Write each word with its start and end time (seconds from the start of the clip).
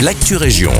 l'actu 0.00 0.36
région. 0.36 0.72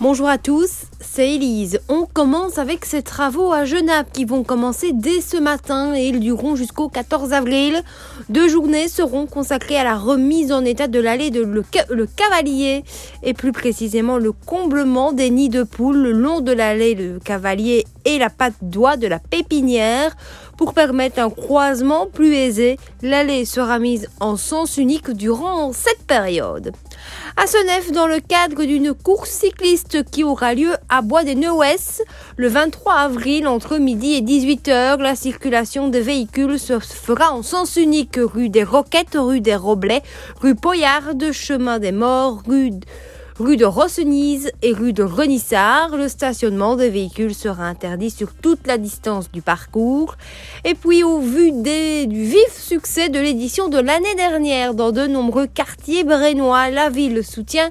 Bonjour 0.00 0.28
à 0.28 0.38
tous, 0.38 0.70
c'est 1.02 1.34
Elise. 1.34 1.80
On 1.88 2.06
commence 2.06 2.58
avec 2.58 2.84
ces 2.84 3.02
travaux 3.02 3.52
à 3.52 3.64
Genappe 3.64 4.12
qui 4.12 4.24
vont 4.24 4.44
commencer 4.44 4.92
dès 4.92 5.20
ce 5.20 5.36
matin 5.36 5.94
et 5.94 6.06
ils 6.08 6.20
dureront 6.20 6.56
jusqu'au 6.56 6.88
14 6.88 7.32
avril. 7.32 7.82
Deux 8.28 8.48
journées 8.48 8.88
seront 8.88 9.26
consacrées 9.26 9.76
à 9.76 9.84
la 9.84 9.96
remise 9.96 10.52
en 10.52 10.64
état 10.64 10.88
de 10.88 11.00
l'allée 11.00 11.30
de 11.30 11.42
le, 11.42 11.64
le, 11.90 12.06
Cavalier 12.06 12.84
et 13.22 13.34
plus 13.34 13.52
précisément 13.52 14.18
le 14.18 14.32
comblement 14.32 15.12
des 15.12 15.30
nids 15.30 15.48
de 15.48 15.62
poules 15.62 15.98
le 15.98 16.12
long 16.12 16.40
de 16.40 16.52
l'allée 16.52 16.94
Le 16.94 17.18
Cavalier 17.18 17.84
et 18.04 18.18
la 18.18 18.30
patte 18.30 18.54
d'oie 18.62 18.96
de 18.96 19.06
la 19.06 19.18
pépinière 19.18 20.16
pour 20.56 20.74
permettre 20.74 21.18
un 21.18 21.30
croisement 21.30 22.06
plus 22.06 22.34
aisé. 22.34 22.78
L'allée 23.02 23.44
sera 23.44 23.78
mise 23.78 24.08
en 24.20 24.36
sens 24.36 24.76
unique 24.76 25.10
durant 25.10 25.72
cette 25.72 26.06
période 26.06 26.72
à 27.36 27.46
Senef 27.46 27.92
dans 27.92 28.06
le 28.06 28.20
cadre 28.20 28.64
d'une 28.64 28.94
course 28.94 29.30
cycliste 29.30 30.04
qui 30.10 30.24
aura 30.24 30.54
lieu 30.54 30.74
à 30.92 31.00
Bois 31.00 31.24
des 31.24 31.34
Neuès 31.34 32.02
le 32.36 32.48
23 32.48 32.92
avril 32.92 33.48
entre 33.48 33.78
midi 33.78 34.12
et 34.12 34.20
18h. 34.20 35.00
La 35.00 35.16
circulation 35.16 35.88
des 35.88 36.02
véhicules 36.02 36.58
se 36.58 36.80
fera 36.80 37.32
en 37.32 37.42
sens 37.42 37.76
unique 37.76 38.18
rue 38.22 38.50
des 38.50 38.62
Roquettes, 38.62 39.16
rue 39.18 39.40
des 39.40 39.56
Roblets, 39.56 40.02
rue 40.42 40.54
Poyard, 40.54 41.14
chemin 41.32 41.78
des 41.78 41.92
Morts, 41.92 42.42
rue 43.38 43.56
de 43.56 43.64
Rossenise 43.64 44.52
et 44.60 44.74
rue 44.74 44.92
de 44.92 45.02
Renissard. 45.02 45.96
Le 45.96 46.08
stationnement 46.08 46.76
des 46.76 46.90
véhicules 46.90 47.34
sera 47.34 47.64
interdit 47.64 48.10
sur 48.10 48.34
toute 48.34 48.66
la 48.66 48.76
distance 48.76 49.32
du 49.32 49.40
parcours. 49.40 50.16
Et 50.66 50.74
puis, 50.74 51.02
au 51.04 51.20
vu 51.20 51.52
du 51.52 52.22
vif 52.22 52.52
succès 52.52 53.08
de 53.08 53.18
l'édition 53.18 53.68
de 53.68 53.78
l'année 53.78 54.14
dernière 54.16 54.74
dans 54.74 54.92
de 54.92 55.06
nombreux 55.06 55.46
quartiers 55.46 56.04
brennois, 56.04 56.68
la 56.68 56.90
ville 56.90 57.24
soutient 57.24 57.70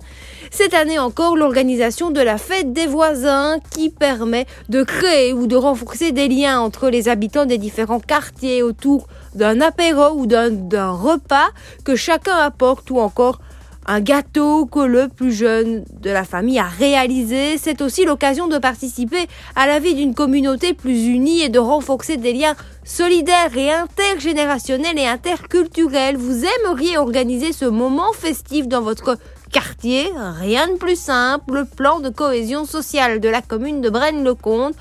cette 0.52 0.74
année 0.74 1.00
encore 1.00 1.38
l'organisation 1.38 2.12
de 2.12 2.20
la 2.20 2.38
fête 2.38 2.74
des 2.74 2.86
voisins 2.86 3.58
qui 3.74 3.90
permet 3.90 4.46
de 4.68 4.84
créer 4.84 5.32
ou 5.32 5.48
de 5.48 5.56
renforcer 5.56 6.12
des 6.12 6.28
liens 6.28 6.60
entre 6.60 6.90
les 6.90 7.08
habitants 7.08 7.46
des 7.46 7.58
différents 7.58 8.02
quartiers 8.02 8.62
autour 8.62 9.08
d'un 9.34 9.62
apéro 9.62 10.14
ou 10.14 10.26
d'un 10.28 10.92
repas 10.92 11.48
que 11.86 11.96
chacun 11.96 12.36
apporte 12.36 12.92
ou 12.92 13.00
encore 13.00 13.40
un 13.86 14.00
gâteau 14.00 14.66
que 14.66 14.80
le 14.80 15.08
plus 15.08 15.34
jeune 15.34 15.84
de 16.02 16.10
la 16.10 16.24
famille 16.24 16.60
a 16.60 16.68
réalisé. 16.68 17.58
C'est 17.58 17.82
aussi 17.82 18.06
l'occasion 18.06 18.48
de 18.48 18.58
participer 18.58 19.28
à 19.56 19.68
la 19.68 19.80
vie 19.80 19.96
d'une 19.96 20.14
communauté 20.14 20.74
plus 20.74 21.06
unie 21.08 21.42
et 21.42 21.50
de 21.50 21.60
renforcer 21.60 22.18
des 22.18 22.34
liens 22.34 22.56
solidaires 22.84 23.56
et 23.58 23.72
intergénérationnels 23.72 25.00
et 25.00 25.08
interculturels. 25.08 26.18
Vous 26.18 26.44
aimeriez 26.46 26.98
organiser 26.98 27.54
ce 27.54 27.66
moment 27.66 28.14
festif 28.14 28.68
dans 28.68 28.82
votre 28.82 29.18
quartier? 29.52 30.12
Rien 30.40 30.68
de 30.68 30.78
plus 30.78 31.00
simple. 31.00 31.54
Le 31.54 31.66
plan 31.66 32.00
de 32.00 32.10
cohésion 32.10 32.66
sociale 32.66 33.20
de 33.20 33.30
la 33.30 33.42
commune 33.42 33.82
de 33.82 33.90
Braine-le-Comte 33.90 34.76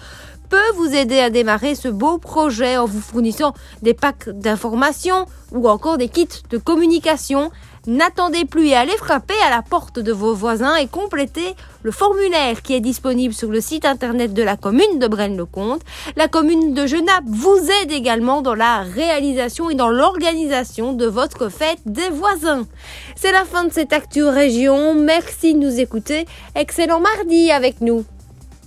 peut 0.50 0.58
vous 0.74 0.94
aider 0.94 1.20
à 1.20 1.30
démarrer 1.30 1.76
ce 1.76 1.86
beau 1.86 2.18
projet 2.18 2.76
en 2.76 2.84
vous 2.84 3.00
fournissant 3.00 3.54
des 3.82 3.94
packs 3.94 4.28
d'informations 4.28 5.26
ou 5.52 5.68
encore 5.68 5.96
des 5.96 6.08
kits 6.08 6.26
de 6.50 6.58
communication. 6.58 7.50
N'attendez 7.86 8.44
plus 8.44 8.66
et 8.66 8.74
allez 8.74 8.96
frapper 8.96 9.40
à 9.46 9.50
la 9.50 9.62
porte 9.62 10.00
de 10.00 10.12
vos 10.12 10.34
voisins 10.34 10.74
et 10.74 10.88
complétez 10.88 11.54
le 11.82 11.92
formulaire 11.92 12.62
qui 12.62 12.74
est 12.74 12.80
disponible 12.80 13.32
sur 13.32 13.50
le 13.50 13.60
site 13.60 13.84
internet 13.84 14.34
de 14.34 14.42
la 14.42 14.56
commune 14.56 14.98
de 14.98 15.06
Braine-le-Comte. 15.06 15.82
La 16.16 16.26
commune 16.26 16.74
de 16.74 16.84
Genappe 16.84 17.24
vous 17.26 17.58
aide 17.82 17.92
également 17.92 18.42
dans 18.42 18.56
la 18.56 18.80
réalisation 18.80 19.70
et 19.70 19.76
dans 19.76 19.88
l'organisation 19.88 20.92
de 20.92 21.06
votre 21.06 21.48
fête 21.48 21.80
des 21.86 22.10
voisins. 22.10 22.66
C'est 23.14 23.32
la 23.32 23.44
fin 23.44 23.64
de 23.64 23.72
cette 23.72 23.92
Actu 23.92 24.24
Région. 24.24 24.94
Merci 24.94 25.54
de 25.54 25.60
nous 25.60 25.78
écouter. 25.78 26.26
Excellent 26.56 27.00
mardi 27.00 27.50
avec 27.52 27.80
nous. 27.80 28.04